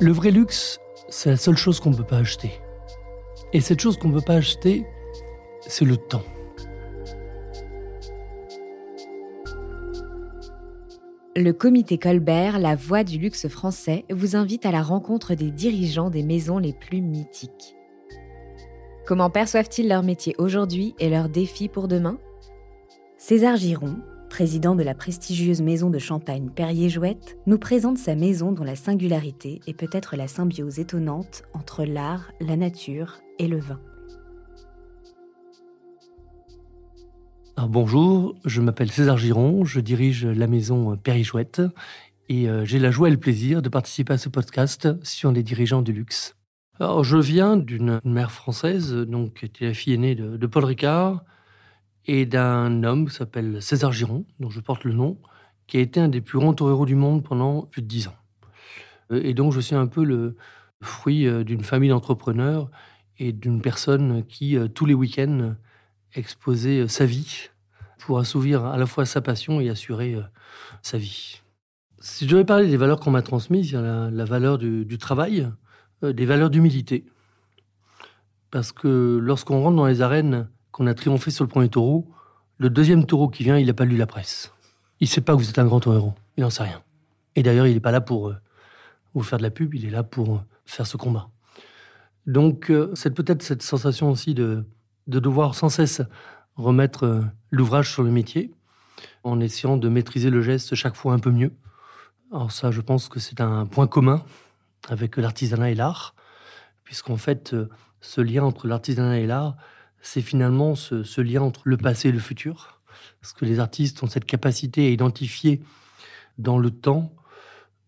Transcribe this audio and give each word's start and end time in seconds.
Le 0.00 0.12
vrai 0.12 0.30
luxe, 0.30 0.78
c'est 1.08 1.30
la 1.30 1.36
seule 1.36 1.56
chose 1.56 1.80
qu'on 1.80 1.90
ne 1.90 1.96
peut 1.96 2.04
pas 2.04 2.18
acheter. 2.18 2.52
Et 3.52 3.60
cette 3.60 3.80
chose 3.80 3.98
qu'on 3.98 4.10
ne 4.10 4.14
peut 4.14 4.24
pas 4.24 4.34
acheter, 4.34 4.84
c'est 5.62 5.84
le 5.84 5.96
temps. 5.96 6.22
Le 11.34 11.50
comité 11.50 11.98
Colbert, 11.98 12.60
la 12.60 12.76
voix 12.76 13.02
du 13.02 13.18
luxe 13.18 13.48
français, 13.48 14.04
vous 14.08 14.36
invite 14.36 14.66
à 14.66 14.70
la 14.70 14.82
rencontre 14.82 15.34
des 15.34 15.50
dirigeants 15.50 16.10
des 16.10 16.22
maisons 16.22 16.58
les 16.58 16.72
plus 16.72 17.00
mythiques. 17.00 17.74
Comment 19.04 19.30
perçoivent-ils 19.30 19.88
leur 19.88 20.04
métier 20.04 20.36
aujourd'hui 20.38 20.94
et 21.00 21.08
leurs 21.08 21.28
défis 21.28 21.68
pour 21.68 21.88
demain? 21.88 22.18
César 23.16 23.56
Giron, 23.56 23.96
président 24.28 24.74
de 24.74 24.82
la 24.82 24.94
prestigieuse 24.94 25.62
maison 25.62 25.90
de 25.90 25.98
champagne 25.98 26.50
Perrier-Jouette, 26.50 27.38
nous 27.46 27.58
présente 27.58 27.98
sa 27.98 28.14
maison 28.14 28.52
dont 28.52 28.64
la 28.64 28.76
singularité 28.76 29.60
est 29.66 29.74
peut-être 29.74 30.16
la 30.16 30.28
symbiose 30.28 30.78
étonnante 30.78 31.42
entre 31.54 31.84
l'art, 31.84 32.30
la 32.40 32.56
nature 32.56 33.18
et 33.38 33.48
le 33.48 33.58
vin. 33.58 33.80
bonjour, 37.66 38.36
je 38.44 38.60
m'appelle 38.60 38.90
César 38.90 39.18
Giron, 39.18 39.64
je 39.64 39.80
dirige 39.80 40.24
la 40.24 40.46
maison 40.46 40.96
Perrier-Jouette 40.96 41.60
et 42.28 42.48
euh, 42.48 42.64
j'ai 42.64 42.78
la 42.78 42.90
joie 42.90 43.08
et 43.08 43.10
le 43.10 43.18
plaisir 43.18 43.62
de 43.62 43.68
participer 43.68 44.12
à 44.12 44.18
ce 44.18 44.28
podcast 44.28 44.88
sur 45.02 45.32
les 45.32 45.42
dirigeants 45.42 45.82
du 45.82 45.92
luxe. 45.92 46.36
Je 46.80 47.16
viens 47.16 47.56
d'une 47.56 48.00
mère 48.04 48.30
française, 48.30 48.94
donc 48.94 49.34
qui 49.34 49.46
était 49.46 49.66
la 49.66 49.74
fille 49.74 49.94
aînée 49.94 50.14
de 50.14 50.46
Paul 50.46 50.64
Ricard, 50.64 51.24
et 52.08 52.24
d'un 52.24 52.82
homme 52.82 53.06
qui 53.06 53.14
s'appelle 53.14 53.62
César 53.62 53.92
Giron, 53.92 54.24
dont 54.40 54.48
je 54.48 54.60
porte 54.60 54.84
le 54.84 54.94
nom, 54.94 55.18
qui 55.66 55.76
a 55.76 55.80
été 55.80 56.00
un 56.00 56.08
des 56.08 56.22
plus 56.22 56.38
grands 56.38 56.54
toreros 56.54 56.86
du 56.86 56.94
monde 56.94 57.22
pendant 57.22 57.62
plus 57.62 57.82
de 57.82 57.86
dix 57.86 58.08
ans. 58.08 58.16
Euh, 59.12 59.20
et 59.22 59.34
donc 59.34 59.52
je 59.52 59.60
suis 59.60 59.76
un 59.76 59.86
peu 59.86 60.02
le 60.02 60.36
fruit 60.82 61.26
euh, 61.26 61.44
d'une 61.44 61.62
famille 61.62 61.90
d'entrepreneurs 61.90 62.70
et 63.18 63.32
d'une 63.32 63.60
personne 63.60 64.24
qui, 64.26 64.56
euh, 64.56 64.68
tous 64.68 64.86
les 64.86 64.94
week-ends, 64.94 65.54
exposait 66.14 66.88
sa 66.88 67.04
vie 67.04 67.50
pour 67.98 68.18
assouvir 68.18 68.64
à 68.64 68.78
la 68.78 68.86
fois 68.86 69.04
sa 69.04 69.20
passion 69.20 69.60
et 69.60 69.68
assurer 69.68 70.16
sa 70.80 70.96
vie. 70.96 71.42
Si 72.00 72.24
je 72.24 72.30
devais 72.30 72.46
parler 72.46 72.66
des 72.68 72.78
valeurs 72.78 73.00
qu'on 73.00 73.10
m'a 73.10 73.20
transmises, 73.20 73.74
la, 73.74 74.24
valeur 74.24 74.56
du 74.56 74.96
travail, 74.96 75.50
des 76.00 76.24
valeurs 76.24 76.48
d'humilité. 76.48 77.04
Parce 78.50 78.72
que 78.72 79.18
lorsqu'on 79.20 79.60
rentre 79.60 79.76
dans 79.76 79.86
les 79.86 80.00
arènes 80.00 80.48
qu'on 80.78 80.86
a 80.86 80.94
triomphé 80.94 81.32
sur 81.32 81.42
le 81.42 81.48
premier 81.48 81.68
taureau, 81.68 82.08
le 82.58 82.70
deuxième 82.70 83.04
taureau 83.04 83.28
qui 83.28 83.42
vient, 83.42 83.58
il 83.58 83.66
n'a 83.66 83.74
pas 83.74 83.84
lu 83.84 83.96
la 83.96 84.06
presse. 84.06 84.52
Il 85.00 85.04
ne 85.04 85.08
sait 85.08 85.20
pas 85.20 85.32
que 85.34 85.38
vous 85.38 85.50
êtes 85.50 85.58
un 85.58 85.64
grand 85.64 85.80
taureau. 85.80 86.14
Il 86.36 86.42
n'en 86.42 86.50
sait 86.50 86.62
rien. 86.62 86.80
Et 87.34 87.42
d'ailleurs, 87.42 87.66
il 87.66 87.74
n'est 87.74 87.80
pas 87.80 87.90
là 87.90 88.00
pour 88.00 88.28
euh, 88.28 88.36
vous 89.12 89.24
faire 89.24 89.38
de 89.38 89.42
la 89.42 89.50
pub, 89.50 89.74
il 89.74 89.84
est 89.84 89.90
là 89.90 90.04
pour 90.04 90.36
euh, 90.36 90.40
faire 90.66 90.86
ce 90.86 90.96
combat. 90.96 91.30
Donc, 92.26 92.70
euh, 92.70 92.92
c'est 92.94 93.10
peut-être 93.10 93.42
cette 93.42 93.62
sensation 93.62 94.08
aussi 94.08 94.34
de, 94.34 94.64
de 95.08 95.18
devoir 95.18 95.56
sans 95.56 95.68
cesse 95.68 96.00
remettre 96.54 97.24
l'ouvrage 97.50 97.90
sur 97.92 98.04
le 98.04 98.12
métier, 98.12 98.52
en 99.24 99.40
essayant 99.40 99.78
de 99.78 99.88
maîtriser 99.88 100.30
le 100.30 100.42
geste 100.42 100.76
chaque 100.76 100.94
fois 100.94 101.12
un 101.12 101.18
peu 101.18 101.32
mieux. 101.32 101.52
Alors 102.30 102.52
ça, 102.52 102.70
je 102.70 102.80
pense 102.80 103.08
que 103.08 103.18
c'est 103.18 103.40
un 103.40 103.66
point 103.66 103.88
commun 103.88 104.22
avec 104.88 105.16
l'artisanat 105.16 105.70
et 105.70 105.74
l'art, 105.74 106.14
puisqu'en 106.84 107.16
fait, 107.16 107.54
ce 108.00 108.20
lien 108.20 108.44
entre 108.44 108.68
l'artisanat 108.68 109.18
et 109.18 109.26
l'art, 109.26 109.56
c'est 110.00 110.22
finalement 110.22 110.74
ce, 110.74 111.20
lien 111.20 111.42
entre 111.42 111.62
le 111.64 111.76
passé 111.76 112.08
et 112.08 112.12
le 112.12 112.18
futur. 112.18 112.80
Parce 113.20 113.32
que 113.32 113.44
les 113.44 113.60
artistes 113.60 114.02
ont 114.02 114.06
cette 114.06 114.24
capacité 114.24 114.86
à 114.86 114.90
identifier 114.90 115.60
dans 116.38 116.58
le 116.58 116.70
temps 116.70 117.12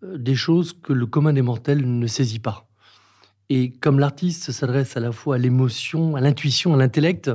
euh, 0.03 0.19
des 0.19 0.35
choses 0.35 0.73
que 0.73 0.93
le 0.93 1.07
commun 1.07 1.33
des 1.33 1.43
mortels 1.43 1.99
ne 1.99 2.07
saisit 2.07 2.41
pas. 2.41 2.69
Et 3.49 3.73
comme 3.73 3.99
l'artiste 3.99 4.53
s'adresse 4.53 4.97
à 4.97 5.01
la 5.01 5.13
fois 5.13 5.37
à 5.37 5.39
l'émotion, 5.39 6.17
à 6.17 6.21
l'intuition, 6.21 6.75
à 6.75 6.77
l'intellect, 6.77 7.31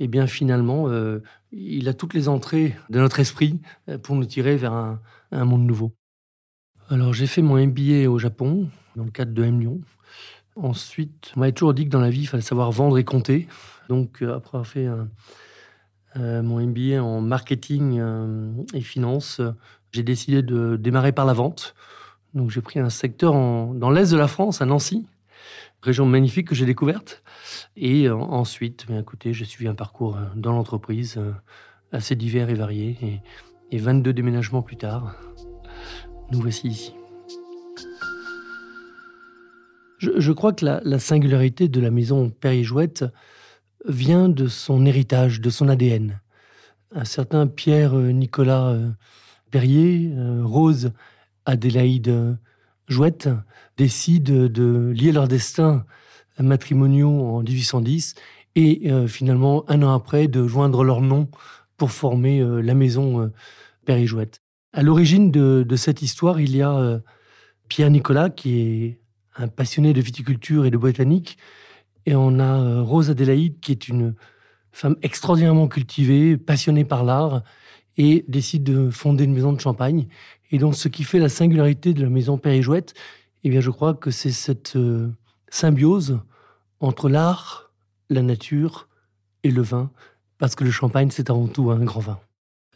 eh 0.00 0.08
bien 0.08 0.26
finalement, 0.26 0.88
euh, 0.88 1.20
il 1.52 1.88
a 1.88 1.94
toutes 1.94 2.14
les 2.14 2.28
entrées 2.28 2.76
de 2.90 2.98
notre 3.00 3.20
esprit 3.20 3.60
euh, 3.88 3.98
pour 3.98 4.14
nous 4.14 4.24
tirer 4.24 4.56
vers 4.56 4.72
un, 4.72 5.00
un 5.32 5.44
monde 5.44 5.66
nouveau. 5.66 5.92
Alors 6.90 7.12
j'ai 7.12 7.26
fait 7.26 7.42
mon 7.42 7.56
MBA 7.64 8.08
au 8.08 8.18
Japon, 8.18 8.70
dans 8.96 9.04
le 9.04 9.10
cadre 9.10 9.32
de 9.32 9.44
M 9.44 9.60
Lyon. 9.60 9.80
Ensuite, 10.56 11.32
on 11.36 11.40
m'avait 11.40 11.52
toujours 11.52 11.74
dit 11.74 11.84
que 11.84 11.90
dans 11.90 12.00
la 12.00 12.10
vie, 12.10 12.22
il 12.22 12.26
fallait 12.26 12.42
savoir 12.42 12.72
vendre 12.72 12.98
et 12.98 13.04
compter. 13.04 13.46
Donc, 13.88 14.22
euh, 14.22 14.36
après 14.36 14.56
avoir 14.58 14.66
fait 14.66 14.88
euh, 16.16 16.42
mon 16.42 16.60
MBA 16.60 17.02
en 17.02 17.20
marketing 17.20 17.98
euh, 18.00 18.52
et 18.74 18.80
finance, 18.80 19.40
j'ai 19.92 20.02
décidé 20.02 20.42
de 20.42 20.76
démarrer 20.76 21.12
par 21.12 21.26
la 21.26 21.32
vente. 21.32 21.74
Donc, 22.34 22.50
j'ai 22.50 22.60
pris 22.60 22.78
un 22.78 22.90
secteur 22.90 23.32
dans 23.32 23.90
l'est 23.90 24.12
de 24.12 24.18
la 24.18 24.28
France, 24.28 24.60
à 24.60 24.66
Nancy, 24.66 25.06
région 25.82 26.06
magnifique 26.06 26.48
que 26.48 26.54
j'ai 26.54 26.66
découverte. 26.66 27.22
Et 27.76 28.10
ensuite, 28.10 28.86
bien, 28.86 29.00
écoutez, 29.00 29.32
j'ai 29.32 29.46
suivi 29.46 29.68
un 29.68 29.74
parcours 29.74 30.18
dans 30.36 30.52
l'entreprise 30.52 31.18
assez 31.90 32.16
divers 32.16 32.50
et 32.50 32.54
varié. 32.54 32.98
Et, 33.02 33.20
et 33.70 33.78
22 33.78 34.12
déménagements 34.12 34.62
plus 34.62 34.76
tard, 34.76 35.16
nous 36.30 36.40
voici 36.40 36.68
ici. 36.68 36.94
Je, 39.98 40.32
crois 40.32 40.52
que 40.52 40.64
la, 40.64 40.98
singularité 41.00 41.68
de 41.68 41.80
la 41.80 41.90
maison 41.90 42.30
Perrier-Jouette 42.30 43.04
vient 43.86 44.28
de 44.28 44.46
son 44.46 44.84
héritage, 44.86 45.40
de 45.40 45.50
son 45.50 45.68
ADN. 45.68 46.20
Un 46.94 47.04
certain 47.04 47.46
Pierre-Nicolas 47.46 48.68
euh, 48.68 48.90
Perrier, 49.50 50.10
euh, 50.14 50.42
Rose 50.44 50.92
Adélaïde 51.46 52.36
Jouette, 52.88 53.28
décident 53.76 54.46
de 54.48 54.92
lier 54.94 55.12
leur 55.12 55.28
destin 55.28 55.84
matrimoniaux 56.38 57.36
en 57.36 57.42
1810 57.42 58.14
et 58.54 58.90
euh, 58.90 59.06
finalement, 59.06 59.64
un 59.68 59.82
an 59.82 59.94
après, 59.94 60.28
de 60.28 60.46
joindre 60.46 60.84
leur 60.84 61.00
nom 61.00 61.28
pour 61.76 61.92
former 61.92 62.44
la 62.60 62.74
maison 62.74 63.30
Perrier-Jouette. 63.84 64.42
À 64.72 64.82
l'origine 64.82 65.30
de, 65.30 65.64
de, 65.66 65.76
cette 65.76 66.02
histoire, 66.02 66.40
il 66.40 66.56
y 66.56 66.62
a 66.62 67.00
Pierre 67.68 67.90
Nicolas, 67.90 68.30
qui 68.30 68.58
est 68.58 69.00
un 69.36 69.46
passionné 69.46 69.92
de 69.92 70.00
viticulture 70.00 70.66
et 70.66 70.72
de 70.72 70.76
botanique. 70.76 71.38
Et 72.08 72.14
on 72.14 72.38
a 72.38 72.62
euh, 72.62 72.80
Rose 72.80 73.10
Adélaïde, 73.10 73.60
qui 73.60 73.70
est 73.70 73.86
une 73.86 74.14
femme 74.72 74.96
extraordinairement 75.02 75.68
cultivée, 75.68 76.38
passionnée 76.38 76.86
par 76.86 77.04
l'art, 77.04 77.42
et 77.98 78.24
décide 78.28 78.64
de 78.64 78.88
fonder 78.88 79.24
une 79.24 79.34
maison 79.34 79.52
de 79.52 79.60
champagne. 79.60 80.08
Et 80.50 80.56
donc, 80.56 80.74
ce 80.74 80.88
qui 80.88 81.04
fait 81.04 81.18
la 81.18 81.28
singularité 81.28 81.92
de 81.92 82.02
la 82.02 82.08
maison 82.08 82.38
Père 82.38 82.54
et 82.54 82.62
Jouette, 82.62 82.94
eh 83.44 83.50
bien, 83.50 83.60
je 83.60 83.68
crois 83.68 83.92
que 83.92 84.10
c'est 84.10 84.30
cette 84.30 84.74
euh, 84.76 85.10
symbiose 85.50 86.18
entre 86.80 87.10
l'art, 87.10 87.72
la 88.08 88.22
nature 88.22 88.88
et 89.42 89.50
le 89.50 89.60
vin, 89.60 89.90
parce 90.38 90.54
que 90.54 90.64
le 90.64 90.70
champagne, 90.70 91.10
c'est 91.10 91.28
avant 91.28 91.46
tout 91.46 91.70
un 91.70 91.84
grand 91.84 92.00
vin 92.00 92.18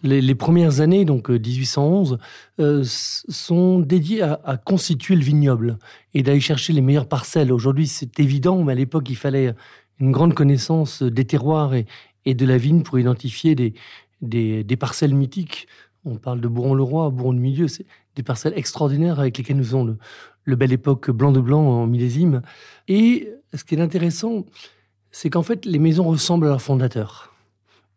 les, 0.03 0.35
premières 0.35 0.81
années, 0.81 1.05
donc 1.05 1.29
1811, 1.29 2.19
euh, 2.61 2.81
euh, 2.81 2.83
sont 2.85 3.81
dédiées 3.81 4.23
à, 4.23 4.61
constituer 4.65 5.15
le 5.15 5.23
vignoble 5.23 5.79
et 6.15 6.23
d'aller 6.23 6.41
chercher 6.41 6.73
les 6.73 6.81
meilleures 6.81 7.09
parcelles. 7.09 7.53
Aujourd'hui, 7.53 7.87
c'est 7.87 8.19
évident, 8.21 8.63
mais 8.63 8.73
à 8.73 8.75
l'époque, 8.75 9.09
il 9.09 9.17
fallait 9.17 9.55
une 9.99 10.13
grande 10.13 10.35
connaissance 10.35 11.03
des 11.03 11.25
terroirs 11.25 11.75
et, 11.75 11.87
de 12.35 12.47
la 12.47 12.57
vigne 12.57 12.83
pour 12.83 12.99
identifier 12.99 13.55
des, 13.55 13.75
des, 14.21 14.77
parcelles 14.77 15.15
mythiques. 15.15 15.67
On 16.05 16.17
parle 16.17 16.41
de 16.41 16.49
Bourron-le-Roi, 16.49 17.11
Bourron-de-Milieu, 17.11 17.69
c'est 17.69 17.87
des 18.17 18.23
parcelles 18.23 18.55
extraordinaires 18.57 19.21
avec 19.21 19.39
lesquelles 19.39 19.57
nous 19.57 19.75
avons 19.75 19.85
le, 19.85 19.99
le 20.45 20.57
belle 20.57 20.73
époque 20.73 21.11
blanc 21.11 21.33
de 21.33 21.41
blanc 21.41 21.63
en 21.63 21.87
millésime. 21.87 22.43
Et 22.89 23.33
ce 23.55 23.65
qui 23.65 23.75
est 23.75 23.81
intéressant, 23.81 24.45
c'est 25.11 25.31
qu'en 25.31 25.43
fait, 25.43 25.65
les 25.65 25.79
maisons 25.79 26.05
ressemblent 26.05 26.47
à 26.47 26.51
leurs 26.51 26.63
fondateurs. 26.63 27.32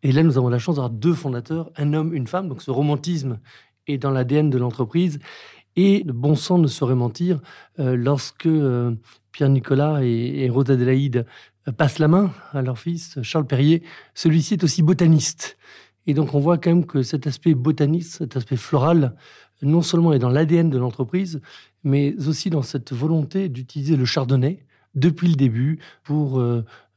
Et 0.02 0.12
là, 0.12 0.22
nous 0.22 0.38
avons 0.38 0.48
la 0.48 0.58
chance 0.58 0.76
d'avoir 0.76 0.90
deux 0.90 1.14
fondateurs, 1.14 1.70
un 1.76 1.92
homme, 1.94 2.14
une 2.14 2.26
femme. 2.26 2.48
Donc 2.48 2.62
ce 2.62 2.70
romantisme 2.70 3.38
est 3.86 3.98
dans 3.98 4.10
l'ADN 4.10 4.50
de 4.50 4.58
l'entreprise. 4.58 5.18
Et 5.76 6.02
le 6.04 6.12
bon 6.12 6.34
sang 6.34 6.58
ne 6.58 6.66
saurait 6.66 6.94
mentir 6.94 7.40
euh, 7.78 7.96
lorsque 7.96 8.46
euh, 8.46 8.94
Pierre-Nicolas 9.32 10.02
et, 10.02 10.44
et 10.44 10.48
Rose 10.48 10.70
Adélaïde 10.70 11.26
euh, 11.68 11.72
passent 11.72 11.98
la 11.98 12.08
main 12.08 12.32
à 12.52 12.62
leur 12.62 12.78
fils, 12.78 13.20
Charles 13.22 13.46
Perrier. 13.46 13.82
Celui-ci 14.14 14.54
est 14.54 14.64
aussi 14.64 14.82
botaniste. 14.82 15.58
Et 16.06 16.14
donc 16.14 16.34
on 16.34 16.40
voit 16.40 16.56
quand 16.56 16.70
même 16.70 16.86
que 16.86 17.02
cet 17.02 17.26
aspect 17.26 17.54
botaniste, 17.54 18.18
cet 18.18 18.36
aspect 18.36 18.56
floral, 18.56 19.14
non 19.60 19.82
seulement 19.82 20.12
est 20.12 20.18
dans 20.18 20.30
l'ADN 20.30 20.70
de 20.70 20.78
l'entreprise, 20.78 21.40
mais 21.84 22.14
aussi 22.26 22.48
dans 22.48 22.62
cette 22.62 22.92
volonté 22.92 23.48
d'utiliser 23.48 23.96
le 23.96 24.04
chardonnay 24.04 24.64
depuis 24.94 25.28
le 25.28 25.34
début 25.34 25.78
pour 26.04 26.42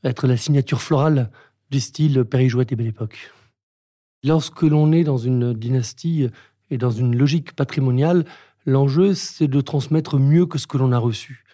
être 0.03 0.27
la 0.27 0.37
signature 0.37 0.81
florale 0.81 1.31
du 1.69 1.79
style 1.79 2.23
Périjouette 2.23 2.71
et 2.71 2.75
Belle 2.75 2.87
Époque. 2.87 3.31
Lorsque 4.23 4.63
l'on 4.63 4.91
est 4.91 5.03
dans 5.03 5.17
une 5.17 5.53
dynastie 5.53 6.27
et 6.69 6.77
dans 6.77 6.91
une 6.91 7.15
logique 7.15 7.55
patrimoniale, 7.55 8.25
l'enjeu, 8.65 9.13
c'est 9.13 9.47
de 9.47 9.61
transmettre 9.61 10.17
mieux 10.17 10.45
que 10.45 10.57
ce 10.57 10.67
que 10.67 10.77
l'on 10.77 10.91
a 10.91 10.97
reçu. 10.97 11.45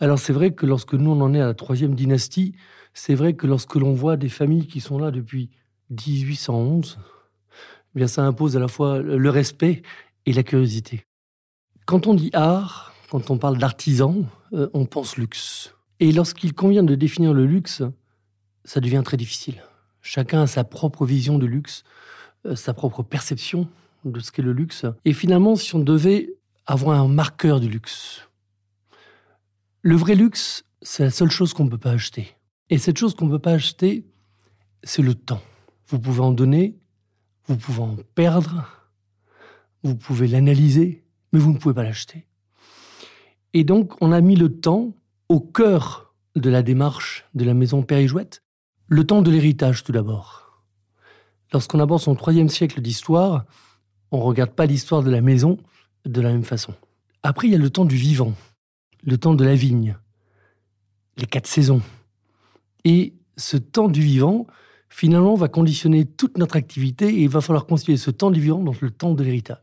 Alors 0.00 0.18
c'est 0.18 0.32
vrai 0.32 0.52
que 0.52 0.66
lorsque 0.66 0.94
nous, 0.94 1.10
on 1.10 1.20
en 1.20 1.34
est 1.34 1.40
à 1.40 1.46
la 1.46 1.54
troisième 1.54 1.94
dynastie, 1.94 2.54
c'est 2.92 3.14
vrai 3.14 3.34
que 3.34 3.46
lorsque 3.46 3.74
l'on 3.74 3.92
voit 3.92 4.16
des 4.16 4.28
familles 4.28 4.66
qui 4.66 4.80
sont 4.80 4.98
là 4.98 5.10
depuis 5.10 5.50
1811, 5.90 6.98
eh 7.94 7.98
bien 7.98 8.06
ça 8.06 8.24
impose 8.24 8.56
à 8.56 8.60
la 8.60 8.68
fois 8.68 9.00
le 9.00 9.30
respect 9.30 9.82
et 10.26 10.32
la 10.32 10.42
curiosité. 10.42 11.04
Quand 11.86 12.06
on 12.06 12.14
dit 12.14 12.30
art, 12.32 12.94
quand 13.10 13.30
on 13.30 13.38
parle 13.38 13.58
d'artisan, 13.58 14.24
euh, 14.52 14.68
on 14.72 14.86
pense 14.86 15.16
luxe. 15.16 15.74
Et 16.00 16.12
lorsqu'il 16.12 16.54
convient 16.54 16.82
de 16.82 16.94
définir 16.94 17.32
le 17.32 17.46
luxe, 17.46 17.82
ça 18.64 18.80
devient 18.80 19.02
très 19.04 19.16
difficile. 19.16 19.62
Chacun 20.02 20.42
a 20.42 20.46
sa 20.46 20.64
propre 20.64 21.06
vision 21.06 21.38
de 21.38 21.46
luxe, 21.46 21.84
euh, 22.46 22.56
sa 22.56 22.74
propre 22.74 23.02
perception 23.02 23.68
de 24.04 24.20
ce 24.20 24.30
qu'est 24.32 24.42
le 24.42 24.52
luxe. 24.52 24.84
Et 25.04 25.12
finalement, 25.12 25.56
si 25.56 25.74
on 25.74 25.78
devait 25.78 26.34
avoir 26.66 27.00
un 27.00 27.08
marqueur 27.08 27.60
du 27.60 27.68
luxe, 27.68 28.28
le 29.82 29.96
vrai 29.96 30.14
luxe, 30.14 30.64
c'est 30.82 31.04
la 31.04 31.10
seule 31.10 31.30
chose 31.30 31.54
qu'on 31.54 31.64
ne 31.64 31.70
peut 31.70 31.78
pas 31.78 31.92
acheter. 31.92 32.36
Et 32.70 32.78
cette 32.78 32.98
chose 32.98 33.14
qu'on 33.14 33.26
ne 33.26 33.30
peut 33.30 33.38
pas 33.38 33.52
acheter, 33.52 34.04
c'est 34.82 35.02
le 35.02 35.14
temps. 35.14 35.42
Vous 35.88 35.98
pouvez 35.98 36.20
en 36.20 36.32
donner, 36.32 36.76
vous 37.46 37.56
pouvez 37.56 37.80
en 37.80 37.96
perdre, 38.14 38.66
vous 39.82 39.96
pouvez 39.96 40.26
l'analyser, 40.26 41.04
mais 41.32 41.38
vous 41.38 41.52
ne 41.52 41.58
pouvez 41.58 41.74
pas 41.74 41.82
l'acheter. 41.82 42.26
Et 43.52 43.64
donc, 43.64 43.92
on 44.00 44.12
a 44.12 44.20
mis 44.20 44.36
le 44.36 44.60
temps 44.60 44.94
au 45.28 45.40
cœur 45.40 46.14
de 46.36 46.50
la 46.50 46.62
démarche 46.62 47.26
de 47.34 47.44
la 47.44 47.54
maison 47.54 47.82
Périgouette, 47.82 48.42
le 48.88 49.04
temps 49.04 49.22
de 49.22 49.30
l'héritage 49.30 49.84
tout 49.84 49.92
d'abord. 49.92 50.62
Lorsqu'on 51.52 51.80
aborde 51.80 52.00
son 52.00 52.14
troisième 52.14 52.48
siècle 52.48 52.80
d'histoire, 52.80 53.44
on 54.10 54.18
ne 54.18 54.22
regarde 54.22 54.50
pas 54.50 54.66
l'histoire 54.66 55.02
de 55.02 55.10
la 55.10 55.20
maison 55.20 55.58
de 56.04 56.20
la 56.20 56.30
même 56.30 56.44
façon. 56.44 56.74
Après, 57.22 57.48
il 57.48 57.52
y 57.52 57.54
a 57.56 57.58
le 57.58 57.70
temps 57.70 57.84
du 57.84 57.96
vivant, 57.96 58.34
le 59.02 59.16
temps 59.16 59.34
de 59.34 59.44
la 59.44 59.54
vigne, 59.54 59.96
les 61.16 61.26
quatre 61.26 61.46
saisons. 61.46 61.82
Et 62.84 63.14
ce 63.36 63.56
temps 63.56 63.88
du 63.88 64.02
vivant, 64.02 64.46
finalement, 64.88 65.34
va 65.34 65.48
conditionner 65.48 66.04
toute 66.04 66.38
notre 66.38 66.56
activité 66.56 67.08
et 67.08 67.22
il 67.22 67.28
va 67.28 67.40
falloir 67.40 67.66
concilier 67.66 67.96
ce 67.96 68.10
temps 68.10 68.30
du 68.30 68.40
vivant 68.40 68.62
dans 68.62 68.74
le 68.78 68.90
temps 68.90 69.14
de 69.14 69.24
l'héritage. 69.24 69.58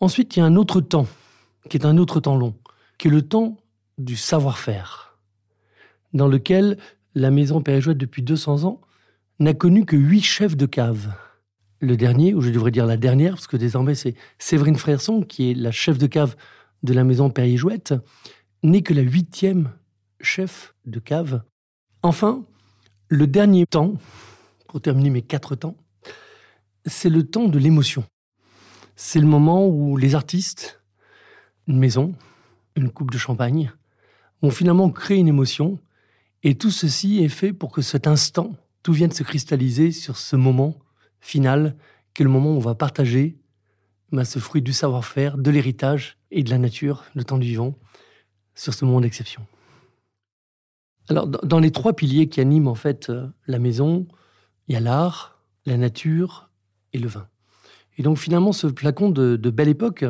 Ensuite, 0.00 0.36
il 0.36 0.40
y 0.40 0.42
a 0.42 0.46
un 0.46 0.56
autre 0.56 0.80
temps, 0.80 1.06
qui 1.70 1.76
est 1.76 1.86
un 1.86 1.96
autre 1.96 2.20
temps 2.20 2.36
long, 2.36 2.54
qui 2.98 3.08
est 3.08 3.10
le 3.10 3.22
temps 3.22 3.56
du 3.96 4.16
savoir-faire, 4.16 5.18
dans 6.12 6.28
lequel 6.28 6.78
la 7.18 7.30
maison 7.30 7.60
Pérégouette, 7.60 7.98
depuis 7.98 8.22
200 8.22 8.64
ans, 8.64 8.80
n'a 9.38 9.54
connu 9.54 9.84
que 9.84 9.96
huit 9.96 10.22
chefs 10.22 10.56
de 10.56 10.66
cave. 10.66 11.12
Le 11.80 11.96
dernier, 11.96 12.34
ou 12.34 12.40
je 12.40 12.50
devrais 12.50 12.70
dire 12.70 12.86
la 12.86 12.96
dernière, 12.96 13.34
parce 13.34 13.46
que 13.46 13.56
désormais 13.56 13.94
c'est 13.94 14.14
Séverine 14.38 14.76
Frerson, 14.76 15.22
qui 15.22 15.50
est 15.50 15.54
la 15.54 15.70
chef 15.70 15.98
de 15.98 16.06
cave 16.06 16.36
de 16.82 16.92
la 16.92 17.04
maison 17.04 17.30
Périgouette, 17.30 17.94
n'est 18.62 18.82
que 18.82 18.94
la 18.94 19.02
huitième 19.02 19.72
chef 20.20 20.74
de 20.86 20.98
cave. 20.98 21.42
Enfin, 22.02 22.44
le 23.08 23.26
dernier 23.26 23.66
temps, 23.66 23.94
pour 24.66 24.80
terminer 24.80 25.10
mes 25.10 25.22
quatre 25.22 25.54
temps, 25.54 25.76
c'est 26.86 27.08
le 27.10 27.24
temps 27.24 27.48
de 27.48 27.58
l'émotion. 27.58 28.04
C'est 28.96 29.20
le 29.20 29.26
moment 29.26 29.66
où 29.66 29.96
les 29.96 30.14
artistes, 30.14 30.82
une 31.68 31.78
maison, 31.78 32.14
une 32.74 32.90
coupe 32.90 33.10
de 33.10 33.18
champagne, 33.18 33.72
vont 34.42 34.50
finalement 34.50 34.90
créer 34.90 35.18
une 35.18 35.28
émotion. 35.28 35.78
Et 36.42 36.56
tout 36.56 36.70
ceci 36.70 37.22
est 37.22 37.28
fait 37.28 37.52
pour 37.52 37.72
que 37.72 37.82
cet 37.82 38.06
instant, 38.06 38.54
tout 38.82 38.92
vienne 38.92 39.10
se 39.10 39.22
cristalliser 39.22 39.92
sur 39.92 40.16
ce 40.16 40.36
moment 40.36 40.78
final, 41.20 41.76
qui 42.14 42.22
est 42.22 42.24
le 42.24 42.30
moment 42.30 42.52
où 42.52 42.56
on 42.56 42.60
va 42.60 42.74
partager 42.74 43.36
bah, 44.12 44.24
ce 44.24 44.38
fruit 44.38 44.62
du 44.62 44.72
savoir-faire, 44.72 45.36
de 45.36 45.50
l'héritage 45.50 46.16
et 46.30 46.42
de 46.42 46.50
la 46.50 46.58
nature, 46.58 47.04
le 47.14 47.24
temps 47.24 47.38
du 47.38 47.46
vivant, 47.46 47.74
sur 48.54 48.74
ce 48.74 48.84
moment 48.84 49.00
d'exception. 49.00 49.46
Alors, 51.08 51.26
dans 51.26 51.58
les 51.58 51.70
trois 51.70 51.94
piliers 51.94 52.28
qui 52.28 52.40
animent 52.40 52.68
en 52.68 52.74
fait 52.74 53.08
euh, 53.08 53.26
la 53.46 53.58
maison, 53.58 54.06
il 54.68 54.74
y 54.74 54.76
a 54.76 54.80
l'art, 54.80 55.42
la 55.64 55.76
nature 55.76 56.50
et 56.92 56.98
le 56.98 57.08
vin. 57.08 57.28
Et 57.96 58.02
donc 58.02 58.18
finalement, 58.18 58.52
ce 58.52 58.68
flacon 58.68 59.10
de, 59.10 59.36
belle 59.50 59.68
époque 59.68 60.04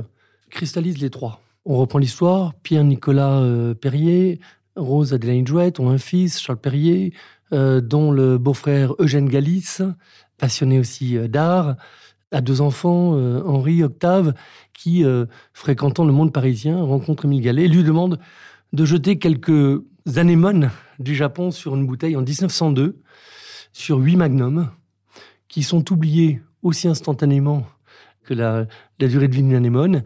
cristallise 0.50 0.98
les 0.98 1.10
trois. 1.10 1.40
On 1.64 1.76
reprend 1.76 1.98
l'histoire, 1.98 2.54
Pierre-Nicolas 2.54 3.40
euh, 3.40 3.74
Perrier, 3.74 4.40
Rose 4.78 5.12
Adélaïde 5.12 5.48
Jouette 5.48 5.80
ont 5.80 5.90
un 5.90 5.98
fils, 5.98 6.40
Charles 6.40 6.60
Perrier, 6.60 7.12
euh, 7.52 7.80
dont 7.80 8.10
le 8.10 8.38
beau-frère 8.38 8.94
Eugène 8.98 9.28
Galis, 9.28 9.78
passionné 10.38 10.78
aussi 10.78 11.18
d'art, 11.28 11.76
a 12.30 12.40
deux 12.40 12.60
enfants, 12.60 13.12
Henri, 13.46 13.82
Octave, 13.82 14.34
qui, 14.74 15.02
fréquentant 15.54 16.04
le 16.04 16.12
monde 16.12 16.30
parisien, 16.30 16.80
rencontre 16.82 17.24
Émile 17.24 17.40
Gallet 17.40 17.64
et 17.64 17.68
lui 17.68 17.82
demande 17.82 18.20
de 18.74 18.84
jeter 18.84 19.18
quelques 19.18 19.82
anémones 20.16 20.70
du 20.98 21.14
Japon 21.14 21.50
sur 21.50 21.74
une 21.74 21.86
bouteille 21.86 22.16
en 22.16 22.22
1902, 22.22 23.00
sur 23.72 23.98
huit 23.98 24.16
magnums, 24.16 24.70
qui 25.48 25.62
sont 25.62 25.90
oubliés 25.92 26.40
aussi 26.62 26.88
instantanément 26.88 27.66
que 28.24 28.34
la, 28.34 28.66
durée 28.98 29.28
de 29.28 29.34
vie 29.34 29.42
d'une 29.42 29.54
anémone. 29.54 30.02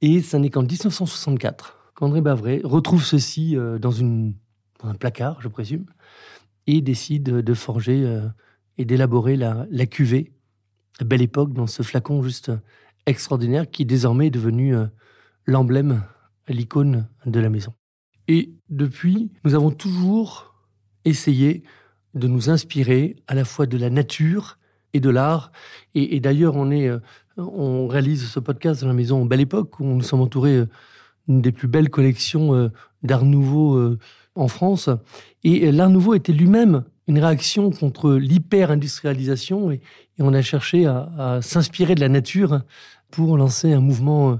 Et 0.00 0.20
ce 0.20 0.36
n'est 0.36 0.50
qu'en 0.50 0.62
1964 0.62 1.78
qu'André 2.02 2.20
Bavray 2.20 2.60
retrouve 2.64 3.04
ceci 3.04 3.56
euh, 3.56 3.78
dans, 3.78 4.02
un 4.02 4.94
placard, 4.98 5.40
je 5.40 5.46
présume, 5.46 5.86
et 6.66 6.80
décide 6.80 7.22
de 7.22 7.54
forger 7.54 8.02
euh, 8.04 8.26
et 8.76 8.84
d'élaborer 8.84 9.36
la, 9.36 9.86
cuvée, 9.86 10.32
belle 11.04 11.22
époque, 11.22 11.52
dans 11.52 11.68
ce 11.68 11.84
flacon 11.84 12.20
juste 12.24 12.50
extraordinaire 13.06 13.70
qui 13.70 13.86
désormais 13.86 14.26
est 14.26 14.30
devenu 14.30 14.74
euh, 14.74 14.86
l'emblème, 15.46 16.02
l'icône 16.48 17.06
de 17.24 17.38
la 17.38 17.50
maison. 17.50 17.72
Et 18.26 18.52
depuis, 18.68 19.30
nous 19.44 19.54
avons 19.54 19.70
toujours 19.70 20.56
essayé 21.04 21.62
de 22.14 22.26
nous 22.26 22.50
inspirer 22.50 23.14
à 23.28 23.36
la 23.36 23.44
fois 23.44 23.66
de 23.66 23.76
la 23.76 23.90
nature 23.90 24.58
et 24.92 24.98
de 24.98 25.08
l'art. 25.08 25.52
Et, 25.94 26.18
d'ailleurs, 26.18 26.56
on, 26.56 27.00
on 27.36 27.86
réalise 27.86 28.28
ce 28.28 28.40
podcast 28.40 28.80
dans 28.80 28.88
la 28.88 28.92
maison 28.92 29.24
Belle 29.24 29.40
Époque, 29.40 29.78
où 29.78 29.84
nous 29.84 30.02
sommes 30.02 30.20
entourés 30.20 30.66
euh, 31.28 31.32
d'une 31.32 31.42
des 31.42 31.52
plus 31.52 31.68
belles 31.68 31.90
collections 31.90 32.54
euh, 32.54 32.68
d'art 33.02 33.24
nouveau 33.24 33.96
en 34.34 34.48
France. 34.48 34.88
Et 35.44 35.72
l'art 35.72 35.90
nouveau 35.90 36.14
était 36.14 36.32
lui-même 36.32 36.84
une 37.08 37.18
réaction 37.18 37.70
contre 37.70 38.12
l'hyper-industrialisation. 38.12 39.72
Et, 39.72 39.80
on 40.20 40.34
a 40.34 40.42
cherché 40.42 40.86
à, 40.86 41.40
s'inspirer 41.42 41.96
de 41.96 42.00
la 42.00 42.08
nature 42.08 42.60
pour 43.10 43.36
lancer 43.36 43.72
un 43.72 43.80
mouvement 43.80 44.38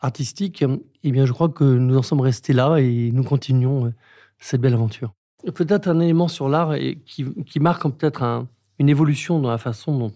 artistique, 0.00 0.64
eh 1.02 1.12
bien, 1.12 1.26
je 1.26 1.32
crois 1.32 1.48
que 1.48 1.64
nous 1.64 1.96
en 1.96 2.02
sommes 2.02 2.20
restés 2.20 2.52
là 2.52 2.76
et 2.76 3.10
nous 3.12 3.24
continuons 3.24 3.86
euh, 3.86 3.94
cette 4.38 4.60
belle 4.60 4.74
aventure. 4.74 5.12
Peut-être 5.54 5.88
un 5.88 6.00
élément 6.00 6.28
sur 6.28 6.48
l'art 6.48 6.74
qui, 7.06 7.60
marque 7.60 7.88
peut-être 7.88 8.46
une 8.78 8.88
évolution 8.88 9.40
dans 9.40 9.50
la 9.50 9.58
façon 9.58 9.96
dont 9.96 10.12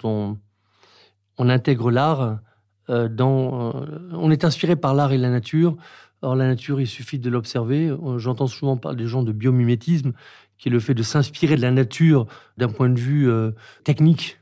on, 1.39 1.49
intègre 1.49 1.91
l'art. 1.91 2.39
Euh, 2.91 3.09
dans, 3.09 3.77
euh, 3.77 4.11
on 4.13 4.31
est 4.33 4.45
inspiré 4.45 4.75
par 4.75 4.95
l'art 4.95 5.13
et 5.13 5.19
la 5.19 5.31
nature. 5.31 5.77
Or, 6.23 6.37
la 6.37 6.47
nature, 6.47 6.81
il 6.81 6.87
suffit 6.87 7.19
de 7.19 7.29
l'observer. 7.29 7.95
J'entends 8.17 8.47
souvent 8.47 8.77
parler 8.77 8.97
des 8.97 9.09
gens 9.09 9.23
de 9.23 9.33
biomimétisme, 9.33 10.13
qui 10.57 10.69
est 10.69 10.73
le 10.73 10.81
fait 10.81 10.95
de 10.95 11.03
s'inspirer 11.03 11.57
de 11.57 11.63
la 11.63 11.73
nature 11.73 12.27
d'un 12.57 12.69
point 12.69 12.89
de 12.89 12.99
vue 12.99 13.29
technique. 13.83 14.39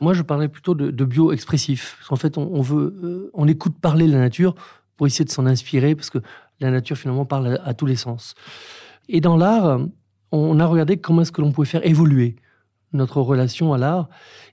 Moi, 0.00 0.14
je 0.14 0.22
parlais 0.22 0.48
plutôt 0.48 0.74
de, 0.74 1.04
bio-expressif. 1.04 1.96
Parce 1.98 2.08
qu'en 2.08 2.16
fait, 2.16 2.38
on, 2.38 2.60
veut, 2.60 3.30
on 3.34 3.48
écoute 3.48 3.74
parler 3.80 4.06
la 4.06 4.18
nature 4.18 4.54
pour 4.96 5.06
essayer 5.06 5.24
de 5.24 5.30
s'en 5.30 5.46
inspirer, 5.46 5.94
parce 5.94 6.10
que 6.10 6.18
la 6.60 6.70
nature 6.70 6.96
finalement 6.96 7.24
parle 7.24 7.58
à, 7.64 7.74
tous 7.74 7.86
les 7.86 7.96
sens. 7.96 8.34
Et 9.08 9.20
dans 9.20 9.36
l'art, 9.36 9.80
on 10.30 10.60
a 10.60 10.66
regardé 10.66 10.98
comment 10.98 11.22
est-ce 11.22 11.32
que 11.32 11.40
l'on 11.40 11.52
pouvait 11.52 11.66
faire 11.66 11.84
évoluer 11.86 12.36
notre 12.92 13.20
relation 13.20 13.72
à 13.72 13.78
l'art, 13.78 14.08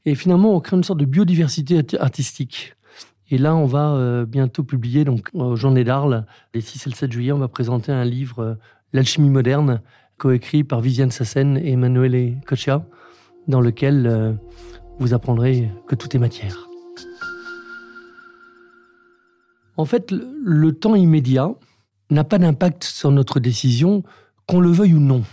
et 0.05 0.15
finalement 0.15 0.55
on 0.55 0.59
crée 0.59 0.77
une 0.77 0.83
sorte 0.83 0.99
de 0.99 1.05
biodiversité 1.05 1.81
artistique. 1.99 2.75
Et 3.29 3.37
là, 3.37 3.55
on 3.55 3.65
va 3.65 3.91
euh, 3.91 4.25
bientôt 4.25 4.63
publier, 4.63 5.03
donc 5.03 5.29
au 5.33 5.55
Journée 5.55 5.83
d'Arles, 5.83 6.25
les 6.53 6.61
6 6.61 6.87
et 6.87 6.89
le 6.89 6.95
7 6.95 7.11
juillet, 7.11 7.31
on 7.33 7.39
va 7.39 7.47
présenter 7.47 7.91
un 7.91 8.05
livre, 8.05 8.39
euh, 8.39 8.55
L'alchimie 8.93 9.29
moderne, 9.29 9.81
coécrit 10.17 10.63
par 10.63 10.79
Viviane 10.79 11.11
Sassen 11.11 11.57
et 11.57 11.73
Emanuele 11.73 12.37
Coccia, 12.45 12.85
dans 13.49 13.59
lequel 13.59 14.07
euh, 14.07 14.31
vous 14.97 15.13
apprendrez 15.13 15.69
que 15.87 15.95
tout 15.95 16.15
est 16.15 16.19
matière. 16.19 16.69
En 19.75 19.83
fait, 19.83 20.11
le 20.11 20.71
temps 20.71 20.95
immédiat 20.95 21.53
n'a 22.09 22.23
pas 22.23 22.37
d'impact 22.37 22.85
sur 22.85 23.11
notre 23.11 23.41
décision, 23.41 24.03
qu'on 24.47 24.61
le 24.61 24.71
veuille 24.71 24.93
ou 24.93 25.01
non. 25.01 25.23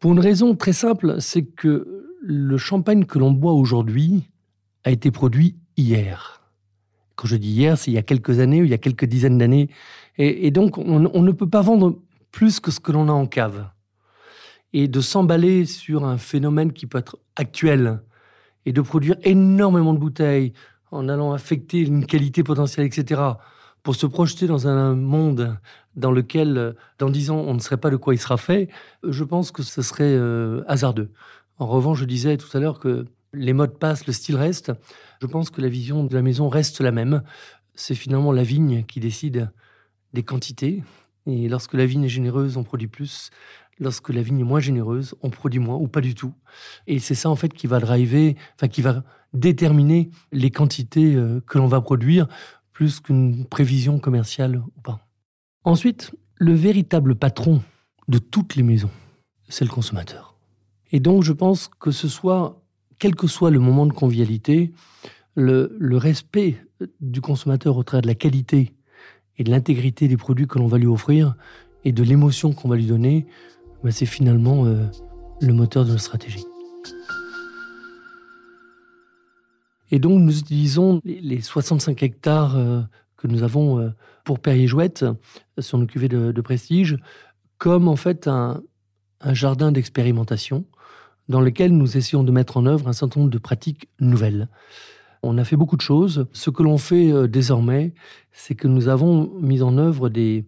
Pour 0.00 0.12
une 0.12 0.20
raison 0.20 0.56
très 0.56 0.72
simple, 0.72 1.20
c'est 1.20 1.44
que 1.44 2.04
le 2.20 2.58
champagne 2.58 3.04
que 3.04 3.20
l'on 3.20 3.30
boit 3.30 3.52
aujourd'hui 3.52 4.28
a 4.84 4.90
été 4.90 5.12
produit 5.12 5.56
hier. 5.76 6.38
Quand 7.18 7.26
je 7.26 7.34
dis 7.34 7.50
hier, 7.50 7.76
c'est 7.76 7.90
il 7.90 7.94
y 7.94 7.98
a 7.98 8.02
quelques 8.02 8.38
années 8.38 8.60
ou 8.60 8.64
il 8.64 8.70
y 8.70 8.74
a 8.74 8.78
quelques 8.78 9.04
dizaines 9.04 9.38
d'années. 9.38 9.68
Et, 10.18 10.52
donc, 10.52 10.78
on, 10.78 11.00
ne 11.00 11.32
peut 11.32 11.48
pas 11.48 11.62
vendre 11.62 11.98
plus 12.30 12.60
que 12.60 12.70
ce 12.70 12.78
que 12.78 12.92
l'on 12.92 13.08
a 13.08 13.12
en 13.12 13.26
cave. 13.26 13.68
Et 14.72 14.86
de 14.86 15.00
s'emballer 15.00 15.64
sur 15.64 16.04
un 16.04 16.16
phénomène 16.16 16.72
qui 16.72 16.86
peut 16.86 16.98
être 16.98 17.18
actuel 17.34 18.00
et 18.66 18.72
de 18.72 18.80
produire 18.80 19.16
énormément 19.24 19.94
de 19.94 19.98
bouteilles 19.98 20.52
en 20.92 21.08
allant 21.08 21.32
affecter 21.32 21.80
une 21.80 22.06
qualité 22.06 22.44
potentielle, 22.44 22.86
etc., 22.86 23.20
pour 23.82 23.96
se 23.96 24.06
projeter 24.06 24.46
dans 24.46 24.68
un 24.68 24.94
monde 24.94 25.58
dans 25.96 26.12
lequel, 26.12 26.76
dans 27.00 27.10
dix 27.10 27.30
ans, 27.30 27.42
on 27.48 27.54
ne 27.54 27.58
saurait 27.58 27.78
pas 27.78 27.90
de 27.90 27.96
quoi 27.96 28.14
il 28.14 28.18
sera 28.18 28.36
fait, 28.36 28.68
je 29.02 29.24
pense 29.24 29.50
que 29.50 29.64
ce 29.64 29.82
serait 29.82 30.04
euh, 30.04 30.62
hasardeux. 30.68 31.10
En 31.58 31.66
revanche, 31.66 31.98
je 31.98 32.04
disais 32.04 32.36
tout 32.36 32.56
à 32.56 32.60
l'heure 32.60 32.78
que 32.78 33.06
les 33.32 33.52
modes 33.52 33.78
passent, 33.78 34.06
le 34.06 34.12
style 34.12 34.36
reste. 34.36 34.72
Je 35.20 35.26
pense 35.26 35.50
que 35.50 35.60
la 35.60 35.68
vision 35.68 36.04
de 36.04 36.14
la 36.14 36.22
maison 36.22 36.48
reste 36.48 36.80
la 36.80 36.92
même. 36.92 37.22
C'est 37.74 37.94
finalement 37.94 38.32
la 38.32 38.42
vigne 38.42 38.84
qui 38.84 39.00
décide 39.00 39.50
des 40.12 40.22
quantités. 40.22 40.82
Et 41.26 41.48
lorsque 41.48 41.74
la 41.74 41.86
vigne 41.86 42.04
est 42.04 42.08
généreuse, 42.08 42.56
on 42.56 42.64
produit 42.64 42.88
plus. 42.88 43.30
Lorsque 43.78 44.08
la 44.08 44.22
vigne 44.22 44.40
est 44.40 44.44
moins 44.44 44.60
généreuse, 44.60 45.14
on 45.22 45.30
produit 45.30 45.60
moins 45.60 45.76
ou 45.76 45.86
pas 45.86 46.00
du 46.00 46.14
tout. 46.14 46.34
Et 46.86 46.98
c'est 46.98 47.14
ça 47.14 47.30
en 47.30 47.36
fait 47.36 47.52
qui 47.52 47.66
va 47.66 47.78
driver, 47.78 48.34
enfin 48.54 48.68
qui 48.68 48.82
va 48.82 49.04
déterminer 49.32 50.10
les 50.32 50.50
quantités 50.50 51.14
euh, 51.14 51.40
que 51.46 51.58
l'on 51.58 51.66
va 51.66 51.80
produire, 51.80 52.26
plus 52.72 53.00
qu'une 53.00 53.44
prévision 53.44 53.98
commerciale 53.98 54.62
ou 54.76 54.80
pas. 54.80 55.06
Ensuite, 55.64 56.12
le 56.36 56.54
véritable 56.54 57.14
patron 57.14 57.62
de 58.08 58.18
toutes 58.18 58.56
les 58.56 58.62
maisons, 58.62 58.90
c'est 59.48 59.64
le 59.64 59.70
consommateur. 59.70 60.36
Et 60.92 61.00
donc 61.00 61.22
je 61.22 61.32
pense 61.32 61.68
que 61.68 61.90
ce 61.90 62.08
soit, 62.08 62.57
quel 62.98 63.14
que 63.14 63.26
soit 63.26 63.50
le 63.50 63.60
moment 63.60 63.86
de 63.86 63.92
convivialité, 63.92 64.72
le, 65.34 65.96
respect 65.96 66.56
du 67.00 67.20
consommateur 67.20 67.76
au 67.76 67.82
travers 67.82 68.02
de 68.02 68.08
la 68.08 68.14
qualité 68.14 68.74
et 69.36 69.44
de 69.44 69.50
l'intégrité 69.50 70.08
des 70.08 70.16
produits 70.16 70.46
que 70.46 70.58
l'on 70.58 70.66
va 70.66 70.78
lui 70.78 70.86
offrir 70.86 71.36
et 71.84 71.92
de 71.92 72.02
l'émotion 72.02 72.52
qu'on 72.52 72.68
va 72.68 72.76
lui 72.76 72.86
donner, 72.86 73.26
ben, 73.84 73.92
c'est 73.92 74.06
finalement 74.06 74.66
euh, 74.66 74.84
le 75.40 75.52
moteur 75.52 75.84
de 75.84 75.90
notre 75.90 76.02
stratégie. 76.02 76.44
Et 79.90 80.00
donc, 80.00 80.20
nous 80.20 80.38
utilisons 80.38 81.00
les 81.04 81.40
65 81.40 82.02
hectares 82.02 82.56
euh, 82.56 82.82
que 83.16 83.28
nous 83.28 83.44
avons 83.44 83.78
euh, 83.78 83.90
pour 84.24 84.40
Perrier-Jouette, 84.40 85.06
son 85.58 85.86
cuvée 85.86 86.08
de, 86.08 86.32
de, 86.32 86.40
prestige, 86.40 86.98
comme 87.58 87.88
en 87.88 87.96
fait 87.96 88.26
un 88.26 88.60
jardin 89.32 89.72
d'expérimentation 89.72 90.64
dans 91.28 91.40
lequel 91.40 91.76
nous 91.76 91.96
essayons 91.96 92.24
de 92.24 92.32
mettre 92.32 92.56
en 92.56 92.66
œuvre 92.66 92.88
un 92.88 92.92
certain 92.92 93.20
nombre 93.20 93.32
de 93.32 93.38
pratiques 93.38 93.88
nouvelles. 94.00 94.48
On 95.22 95.36
a 95.38 95.44
fait 95.44 95.56
beaucoup 95.56 95.76
de 95.76 95.82
choses. 95.82 96.26
Ce 96.32 96.50
que 96.50 96.62
l'on 96.62 96.78
fait 96.78 97.12
euh, 97.12 97.26
désormais, 97.26 97.94
c'est 98.32 98.54
que 98.54 98.68
nous 98.68 98.88
avons 98.88 99.32
mis 99.40 99.62
en 99.62 99.76
œuvre 99.78 100.08
des 100.08 100.46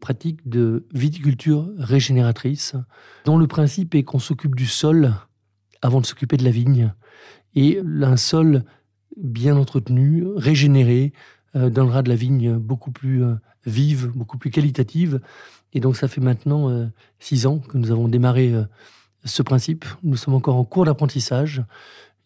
pratiques 0.00 0.48
de 0.48 0.86
viticulture 0.92 1.68
régénératrice, 1.78 2.74
dont 3.24 3.38
le 3.38 3.46
principe 3.46 3.94
est 3.94 4.04
qu'on 4.04 4.18
s'occupe 4.18 4.54
du 4.54 4.66
sol 4.66 5.14
avant 5.82 6.00
de 6.00 6.06
s'occuper 6.06 6.36
de 6.36 6.44
la 6.44 6.50
vigne. 6.50 6.92
Et 7.54 7.80
un 8.02 8.16
sol 8.16 8.64
bien 9.16 9.56
entretenu, 9.56 10.26
régénéré, 10.36 11.12
euh, 11.54 11.70
donnera 11.70 12.02
de 12.02 12.08
la 12.08 12.16
vigne 12.16 12.56
beaucoup 12.56 12.90
plus 12.90 13.22
euh, 13.22 13.34
vive, 13.64 14.10
beaucoup 14.14 14.38
plus 14.38 14.50
qualitative. 14.50 15.20
Et 15.72 15.80
donc 15.80 15.96
ça 15.96 16.08
fait 16.08 16.20
maintenant 16.20 16.88
six 17.18 17.46
ans 17.46 17.58
que 17.58 17.76
nous 17.76 17.90
avons 17.90 18.08
démarré 18.08 18.54
ce 19.24 19.42
principe. 19.42 19.84
Nous 20.02 20.16
sommes 20.16 20.34
encore 20.34 20.56
en 20.56 20.64
cours 20.64 20.84
d'apprentissage. 20.84 21.62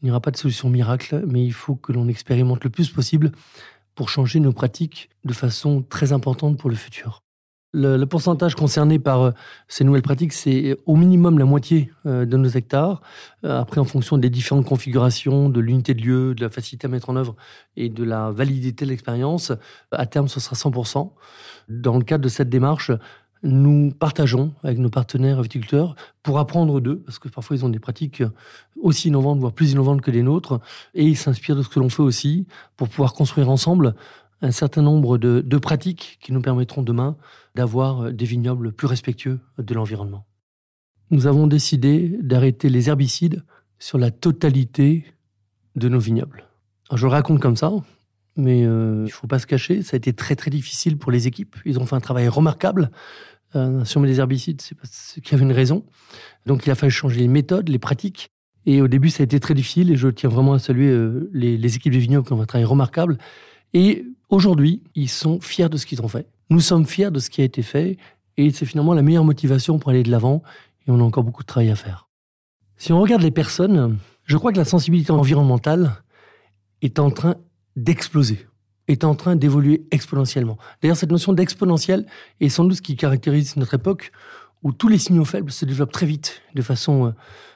Il 0.02 0.06
n'y 0.06 0.10
aura 0.10 0.20
pas 0.20 0.30
de 0.30 0.36
solution 0.36 0.70
miracle, 0.70 1.22
mais 1.26 1.44
il 1.44 1.52
faut 1.52 1.74
que 1.74 1.92
l'on 1.92 2.08
expérimente 2.08 2.64
le 2.64 2.70
plus 2.70 2.90
possible 2.90 3.32
pour 3.94 4.08
changer 4.08 4.40
nos 4.40 4.52
pratiques 4.52 5.10
de 5.24 5.32
façon 5.32 5.82
très 5.82 6.12
importante 6.12 6.58
pour 6.58 6.70
le 6.70 6.76
futur. 6.76 7.22
Le, 7.72 8.04
pourcentage 8.04 8.56
concerné 8.56 8.98
par 8.98 9.22
euh, 9.22 9.30
ces 9.68 9.84
nouvelles 9.84 10.02
pratiques, 10.02 10.32
c'est 10.32 10.76
au 10.86 10.96
minimum 10.96 11.38
la 11.38 11.44
moitié 11.44 11.92
euh, 12.04 12.24
de 12.24 12.36
nos 12.36 12.48
hectares. 12.48 13.00
Euh, 13.44 13.60
après, 13.60 13.80
en 13.80 13.84
fonction 13.84 14.18
des 14.18 14.28
différentes 14.28 14.66
configurations, 14.66 15.48
de 15.48 15.60
l'unité 15.60 15.94
de 15.94 16.02
lieu, 16.02 16.34
de 16.34 16.42
la 16.42 16.50
facilité 16.50 16.86
à 16.86 16.90
mettre 16.90 17.10
en 17.10 17.16
œuvre 17.16 17.36
et 17.76 17.88
de 17.88 18.02
la 18.02 18.32
validité 18.32 18.84
de 18.86 18.90
l'expérience, 18.90 19.52
à 19.92 20.06
terme, 20.06 20.26
ce 20.26 20.40
sera 20.40 20.56
100%. 20.56 21.12
Dans 21.68 21.96
le 21.96 22.02
cadre 22.02 22.24
de 22.24 22.28
cette 22.28 22.48
démarche, 22.48 22.90
nous 23.42 23.92
partageons 23.98 24.52
avec 24.62 24.78
nos 24.78 24.90
partenaires 24.90 25.42
viticulteurs 25.42 25.94
pour 26.22 26.38
apprendre 26.38 26.80
d'eux, 26.80 26.98
parce 26.98 27.18
que 27.18 27.28
parfois 27.28 27.56
ils 27.56 27.64
ont 27.64 27.70
des 27.70 27.78
pratiques 27.78 28.22
aussi 28.80 29.08
innovantes, 29.08 29.38
voire 29.38 29.52
plus 29.52 29.72
innovantes 29.72 30.02
que 30.02 30.10
les 30.10 30.22
nôtres, 30.22 30.60
et 30.94 31.04
ils 31.04 31.16
s'inspirent 31.16 31.56
de 31.56 31.62
ce 31.62 31.68
que 31.68 31.80
l'on 31.80 31.88
fait 31.88 32.02
aussi 32.02 32.46
pour 32.76 32.88
pouvoir 32.88 33.14
construire 33.14 33.48
ensemble 33.48 33.94
un 34.42 34.50
certain 34.50 34.82
nombre 34.82 35.18
de, 35.18 35.58
pratiques 35.58 36.18
qui 36.20 36.32
nous 36.32 36.40
permettront 36.40 36.82
demain 36.82 37.16
d'avoir 37.54 38.12
des 38.12 38.24
vignobles 38.24 38.72
plus 38.72 38.86
respectueux 38.86 39.40
de 39.58 39.74
l'environnement. 39.74 40.24
Nous 41.10 41.26
avons 41.26 41.46
décidé 41.46 42.16
d'arrêter 42.22 42.68
les 42.68 42.88
herbicides 42.88 43.42
sur 43.78 43.98
la 43.98 44.10
totalité 44.10 45.04
de 45.76 45.88
nos 45.88 45.98
vignobles. 45.98 46.44
je 46.94 47.06
raconte 47.06 47.40
comme 47.40 47.56
ça, 47.56 47.72
mais 48.36 48.64
euh, 48.64 49.04
il 49.06 49.10
faut 49.10 49.26
pas 49.26 49.38
se 49.38 49.46
cacher, 49.46 49.82
ça 49.82 49.96
a 49.96 49.98
été 49.98 50.12
très 50.12 50.36
très 50.36 50.50
difficile 50.50 50.96
pour 50.96 51.10
les 51.10 51.26
équipes. 51.26 51.56
Ils 51.64 51.78
ont 51.78 51.86
fait 51.86 51.96
un 51.96 52.00
travail 52.00 52.28
remarquable. 52.28 52.90
Euh, 53.56 53.84
sur 53.84 54.00
les 54.02 54.20
herbicides, 54.20 54.60
c'est 54.60 54.76
parce 54.76 55.18
qu'il 55.22 55.32
y 55.32 55.34
avait 55.34 55.44
une 55.44 55.52
raison. 55.52 55.84
Donc 56.46 56.66
il 56.66 56.70
a 56.70 56.76
fallu 56.76 56.92
changer 56.92 57.20
les 57.20 57.28
méthodes, 57.28 57.68
les 57.68 57.80
pratiques. 57.80 58.30
Et 58.66 58.80
au 58.80 58.88
début, 58.88 59.10
ça 59.10 59.22
a 59.22 59.24
été 59.24 59.40
très 59.40 59.54
difficile 59.54 59.90
et 59.90 59.96
je 59.96 60.08
tiens 60.08 60.28
vraiment 60.28 60.52
à 60.52 60.58
saluer 60.58 60.88
euh, 60.88 61.28
les, 61.32 61.76
équipes 61.76 61.92
de 61.92 61.98
vignobles 61.98 62.26
qui 62.26 62.32
ont 62.32 62.36
fait 62.36 62.42
un 62.42 62.46
travail 62.46 62.64
remarquable. 62.64 63.18
Et 63.72 64.04
aujourd'hui, 64.28 64.82
ils 64.94 65.08
sont 65.08 65.40
fiers 65.40 65.68
de 65.68 65.76
ce 65.76 65.86
qu'ils 65.86 66.02
ont 66.02 66.08
fait. 66.08 66.28
Nous 66.50 66.60
sommes 66.60 66.86
fiers 66.86 67.10
de 67.10 67.18
ce 67.18 67.30
qui 67.30 67.40
a 67.40 67.44
été 67.44 67.62
fait 67.62 67.96
et 68.36 68.50
c'est 68.50 68.66
finalement 68.66 68.94
la 68.94 69.02
meilleure 69.02 69.24
motivation 69.24 69.78
pour 69.78 69.90
aller 69.90 70.02
de 70.02 70.10
l'avant 70.10 70.42
et 70.86 70.90
on 70.90 71.00
a 71.00 71.02
encore 71.02 71.24
beaucoup 71.24 71.42
de 71.42 71.46
travail 71.46 71.70
à 71.70 71.76
faire. 71.76 72.08
Si 72.76 72.92
on 72.92 73.00
regarde 73.00 73.22
les 73.22 73.30
personnes, 73.30 73.98
je 74.24 74.36
crois 74.36 74.52
que 74.52 74.58
la 74.58 74.64
sensibilité 74.64 75.10
environnementale 75.10 76.02
est 76.82 76.98
en 76.98 77.10
train 77.10 77.36
d'exploser, 77.76 78.46
est 78.88 79.04
en 79.04 79.14
train 79.14 79.36
d'évoluer 79.36 79.86
exponentiellement. 79.90 80.58
D'ailleurs, 80.82 80.96
cette 80.96 81.10
notion 81.10 81.32
d'exponentiel 81.32 82.06
est 82.40 82.48
sans 82.48 82.64
doute 82.64 82.76
ce 82.76 82.82
qui 82.82 82.96
caractérise 82.96 83.56
notre 83.56 83.74
époque 83.74 84.12
où 84.62 84.72
tous 84.72 84.88
les 84.88 84.98
signaux 84.98 85.24
faibles 85.24 85.50
se 85.50 85.64
développent 85.64 85.92
très 85.92 86.06
vite, 86.06 86.42
de 86.54 86.62
façon 86.62 87.06
euh, 87.06 87.10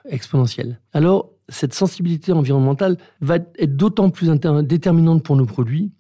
exponentielle. 0.09 0.81
Alors, 0.93 1.31
cette 1.49 1.75
sensibilité 1.75 2.33
environnementale 2.33 2.97
va 3.21 3.37
être 3.37 3.77
d'autant 3.77 4.09
plus 4.11 4.31
déterminante 4.63 5.23
pour 5.23 5.37
nos 5.37 5.45
produits 5.45 5.93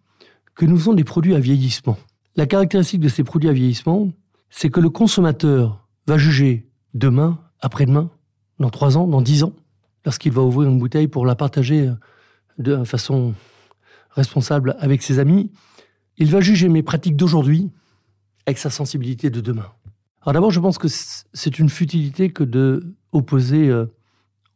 que 0.54 0.64
nous 0.64 0.78
faisons 0.78 0.94
des 0.94 1.04
produits 1.04 1.34
à 1.34 1.40
vieillissement. 1.40 1.98
La 2.36 2.46
caractéristique 2.46 3.00
de 3.00 3.08
ces 3.08 3.24
produits 3.24 3.50
à 3.50 3.52
vieillissement, 3.52 4.10
c'est 4.48 4.70
que 4.70 4.80
le 4.80 4.88
consommateur 4.88 5.86
va 6.06 6.16
juger 6.16 6.66
demain, 6.94 7.38
après-demain, 7.60 8.10
dans 8.58 8.70
trois 8.70 8.96
ans, 8.96 9.06
dans 9.06 9.20
dix 9.20 9.42
ans, 9.42 9.52
lorsqu'il 10.04 10.32
va 10.32 10.42
ouvrir 10.42 10.70
une 10.70 10.78
bouteille 10.78 11.08
pour 11.08 11.26
la 11.26 11.34
partager 11.34 11.88
euh, 11.88 11.94
de 12.58 12.84
façon 12.84 13.34
responsable 14.14 14.76
avec 14.78 15.02
ses 15.02 15.18
amis, 15.18 15.50
il 16.16 16.30
va 16.30 16.40
juger 16.40 16.68
mes 16.68 16.82
pratiques 16.82 17.16
d'aujourd'hui 17.16 17.70
avec 18.46 18.58
sa 18.58 18.70
sensibilité 18.70 19.30
de 19.30 19.40
demain. 19.40 19.66
Alors 20.22 20.34
d'abord, 20.34 20.50
je 20.50 20.60
pense 20.60 20.78
que 20.78 20.88
c'est 20.88 21.58
une 21.58 21.68
futilité 21.68 22.30
que 22.30 22.44
de 22.44 22.94
opposer 23.12 23.68
euh, 23.68 23.86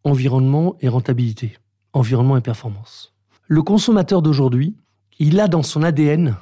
environnement 0.04 0.76
et 0.80 0.88
rentabilité, 0.88 1.58
environnement 1.92 2.36
et 2.36 2.40
performance. 2.40 3.14
Le 3.46 3.62
consommateur 3.62 4.22
d'aujourd'hui, 4.22 4.76
il 5.18 5.40
a 5.40 5.48
dans 5.48 5.62
son 5.62 5.82
ADN 5.82 6.36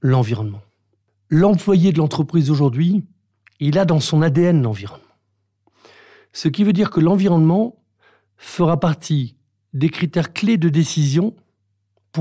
l'environnement. 0.00 0.62
L'employé 1.28 1.92
de 1.92 1.98
l'entreprise 1.98 2.48
d'aujourd'hui, 2.48 3.04
il 3.60 3.78
a 3.78 3.84
dans 3.84 4.00
son 4.00 4.22
ADN 4.22 4.62
l'environnement. 4.62 5.02
Ce 6.32 6.48
qui 6.48 6.64
veut 6.64 6.72
dire 6.72 6.90
que 6.90 7.00
l'environnement 7.00 7.76
fera 8.36 8.78
partie 8.78 9.36
des 9.72 9.88
critères 9.88 10.32
clés 10.32 10.58
de 10.58 10.68
décision 10.68 11.34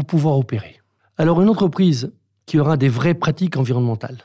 pouvoir 0.03 0.37
opérer. 0.37 0.81
Alors 1.17 1.41
une 1.41 1.49
entreprise 1.49 2.11
qui 2.45 2.59
aura 2.59 2.77
des 2.77 2.89
vraies 2.89 3.13
pratiques 3.13 3.57
environnementales, 3.57 4.23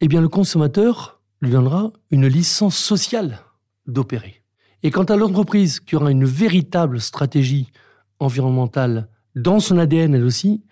eh 0.00 0.08
bien 0.08 0.20
le 0.20 0.28
consommateur 0.28 1.20
lui 1.40 1.50
donnera 1.50 1.92
une 2.10 2.26
licence 2.26 2.76
sociale 2.76 3.40
d'opérer. 3.86 4.42
Et 4.82 4.90
quant 4.90 5.04
à 5.04 5.16
l'entreprise 5.16 5.80
qui 5.80 5.96
aura 5.96 6.10
une 6.10 6.24
véritable 6.24 7.00
stratégie 7.00 7.72
environnementale 8.20 9.08
dans 9.34 9.60
son 9.60 9.78
ADN 9.78 10.14
elle 10.14 10.24
aussi, 10.24 10.62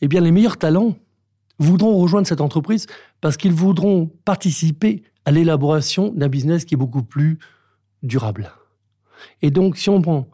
eh 0.00 0.08
bien 0.08 0.20
les 0.20 0.32
meilleurs 0.32 0.56
talents 0.56 0.96
voudront 1.58 1.96
rejoindre 1.98 2.26
cette 2.26 2.40
entreprise 2.40 2.86
parce 3.20 3.36
qu'ils 3.36 3.52
voudront 3.52 4.10
participer 4.24 5.02
à 5.24 5.30
l'élaboration 5.30 6.12
d'un 6.14 6.28
business 6.28 6.64
qui 6.64 6.74
est 6.74 6.78
beaucoup 6.78 7.02
plus 7.02 7.38
durable. 8.02 8.52
Et 9.42 9.50
donc 9.50 9.76
si 9.76 9.90
on 9.90 10.00
prend 10.00 10.28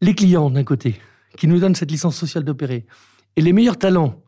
les 0.00 0.14
clients 0.14 0.50
d'un 0.50 0.64
côté, 0.64 1.00
qui 1.36 1.46
nous 1.46 1.58
donne 1.58 1.74
cette 1.74 1.90
licence 1.90 2.16
sociale 2.16 2.44
d'opérer, 2.44 2.86
et 3.36 3.40
les 3.40 3.52
meilleurs 3.52 3.78
talents 3.78 4.20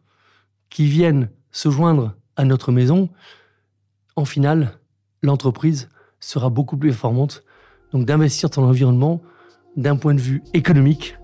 qui 0.68 0.86
viennent 0.86 1.30
se 1.50 1.70
joindre 1.70 2.14
à 2.36 2.44
notre 2.44 2.72
maison, 2.72 3.08
en 4.16 4.24
finale, 4.24 4.78
l'entreprise 5.22 5.88
sera 6.20 6.50
beaucoup 6.50 6.76
plus 6.76 6.90
performante. 6.90 7.42
Donc 7.92 8.06
d'investir 8.06 8.50
dans 8.50 8.62
l'environnement, 8.62 9.22
d'un 9.76 9.96
point 9.96 10.14
de 10.14 10.20
vue 10.20 10.42
économique, 10.54 11.16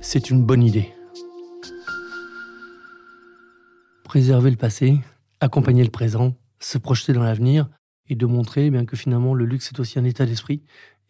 c'est 0.00 0.30
une 0.30 0.42
bonne 0.42 0.62
idée. 0.62 0.92
Préserver 4.04 4.50
le 4.50 4.56
passé, 4.56 5.00
accompagner 5.40 5.84
le 5.84 5.90
présent, 5.90 6.34
se 6.58 6.78
projeter 6.78 7.12
dans 7.12 7.22
l'avenir 7.22 7.68
et 8.08 8.16
de 8.16 8.26
montrer 8.26 8.66
eh 8.66 8.70
bien 8.70 8.84
que 8.84 8.96
finalement 8.96 9.34
le 9.34 9.44
luxe 9.44 9.72
est 9.72 9.80
aussi 9.80 9.98
un 9.98 10.04
état 10.04 10.26
d'esprit 10.26 10.62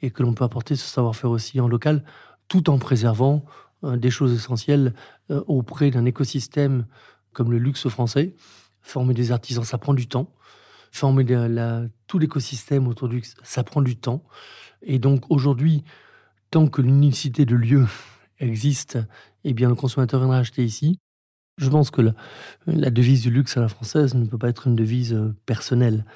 et 0.02 0.10
que 0.10 0.22
l'on 0.22 0.34
peut 0.34 0.44
apporter 0.44 0.76
ce 0.76 0.86
savoir-faire 0.86 1.30
aussi 1.30 1.60
en 1.60 1.68
local 1.68 2.04
tout 2.48 2.68
en 2.70 2.78
préservant 2.78 3.44
des 3.82 4.10
choses 4.10 4.32
essentielles 4.34 4.94
euh, 5.30 5.42
auprès 5.46 5.90
d'un 5.90 6.04
écosystème 6.04 6.86
comme 7.32 7.50
le 7.50 7.58
luxe 7.58 7.88
français. 7.88 8.34
Former 8.82 9.14
des 9.14 9.32
artisans, 9.32 9.64
ça 9.64 9.78
prend 9.78 9.94
du 9.94 10.06
temps. 10.06 10.32
Former 10.92 11.24
tout 12.06 12.18
l'écosystème 12.18 12.88
autour 12.88 13.08
du 13.08 13.16
luxe, 13.16 13.36
ça 13.42 13.62
prend 13.62 13.80
du 13.82 13.96
temps. 13.96 14.24
Et 14.82 14.98
donc 14.98 15.30
aujourd'hui, 15.30 15.84
tant 16.50 16.66
que 16.66 16.82
l'unicité 16.82 17.44
de 17.44 17.54
lieu 17.54 17.86
existe, 18.38 18.98
eh 19.44 19.52
bien 19.52 19.68
le 19.68 19.74
consommateur 19.74 20.20
viendra 20.20 20.38
acheter 20.38 20.64
ici. 20.64 20.98
Je 21.58 21.68
pense 21.68 21.90
que 21.90 22.00
la, 22.66 22.90
devise 22.90 23.22
du 23.22 23.30
luxe 23.30 23.56
à 23.56 23.60
la 23.60 23.68
française 23.68 24.14
ne 24.14 24.24
peut 24.24 24.38
pas 24.38 24.48
être 24.48 24.66
une 24.66 24.76
devise 24.76 25.12
euh, 25.12 25.34
personnelle. 25.44 26.06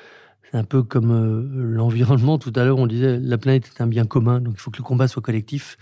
Un 0.55 0.63
peu 0.63 0.85
comme 0.85 1.11
euh, 1.11 1.43
l'environnement. 1.53 2.39
Tout 2.39 2.53
à 2.55 2.65
l'heure, 2.65 2.79
on 2.79 2.87
disait 2.87 3.19
la 3.19 3.39
planète 3.39 3.69
est 3.75 3.83
un 3.83 3.89
bien 3.89 4.07
commun, 4.07 4.41
donc 4.41 4.55
il 4.57 4.61
faut 4.61 4.71
que 4.71 4.79
le 4.79 4.85
combat 4.85 5.09
soit 5.09 5.21
collectif. 5.21 5.77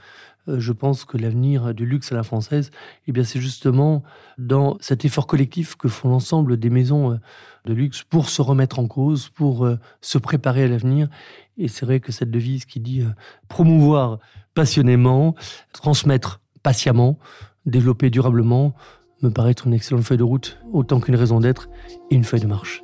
Euh, 0.49 0.59
je 0.59 0.73
pense 0.73 1.05
que 1.05 1.19
l'avenir 1.19 1.75
du 1.75 1.85
luxe 1.85 2.11
à 2.11 2.15
la 2.15 2.23
française, 2.23 2.71
eh 3.07 3.13
bien, 3.13 3.23
c'est 3.23 3.39
justement 3.39 4.03
dans 4.39 4.79
cet 4.81 5.05
effort 5.05 5.27
collectif 5.27 5.77
que 5.77 5.89
font 5.89 6.09
l'ensemble 6.09 6.57
des 6.57 6.71
maisons 6.71 7.21
de 7.67 7.75
luxe 7.75 8.03
pour 8.03 8.31
se 8.31 8.41
remettre 8.41 8.79
en 8.79 8.87
cause, 8.87 9.29
pour 9.29 9.69
se 10.01 10.19
préparer 10.19 10.65
à 10.65 10.69
l'avenir. 10.69 11.09
Et 11.59 11.69
c'est 11.69 11.85
vrai 11.85 12.01
que 12.01 12.11
cette 12.11 12.31
devise 12.31 12.65
qui 12.65 12.81
dit 12.81 13.05
promouvoir 13.49 14.21
passionnément, 14.55 15.35
transmettre 15.75 16.41
patiemment, 16.63 17.19
développer 17.67 18.09
durablement, 18.09 18.75
me 19.21 19.29
paraît 19.29 19.51
être 19.51 19.67
une 19.67 19.75
excellente 19.75 20.05
feuille 20.05 20.19
de 20.19 20.23
route, 20.23 20.59
autant 20.73 20.99
qu'une 20.99 21.15
raison 21.15 21.41
d'être 21.41 21.69
et 22.11 22.15
une 22.15 22.25
feuille 22.25 22.41
de 22.41 22.47
marche. 22.47 22.81